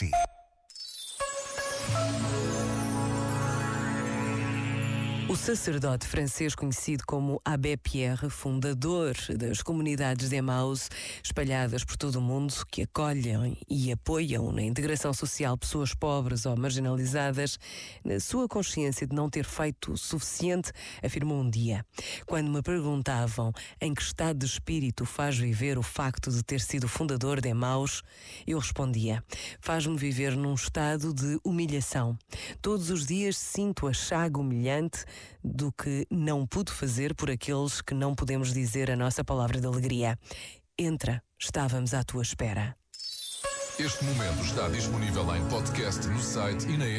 [0.00, 0.39] Taxi.
[5.30, 10.90] O sacerdote francês conhecido como Abbé Pierre, fundador das comunidades de Emmaus,
[11.22, 16.56] espalhadas por todo o mundo, que acolhem e apoiam na integração social pessoas pobres ou
[16.56, 17.60] marginalizadas,
[18.04, 21.86] na sua consciência de não ter feito o suficiente, afirmou um dia,
[22.26, 26.88] quando me perguntavam em que estado de espírito faz viver o facto de ter sido
[26.88, 28.02] fundador de Emmaus,
[28.44, 29.22] eu respondia:
[29.60, 32.18] faz-me viver num estado de humilhação.
[32.60, 35.04] Todos os dias sinto a chaga humilhante
[35.42, 39.66] do que não pude fazer por aqueles que não podemos dizer a nossa palavra de
[39.66, 40.18] alegria.
[40.78, 42.76] Entra, estávamos à tua espera.
[43.78, 46.90] Este momento está disponível em podcast no site e na.